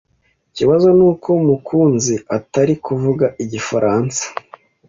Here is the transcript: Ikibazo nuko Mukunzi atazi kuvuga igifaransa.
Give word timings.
Ikibazo 0.51 0.87
nuko 0.97 1.29
Mukunzi 1.47 2.15
atazi 2.37 2.73
kuvuga 2.85 3.25
igifaransa. 3.43 4.23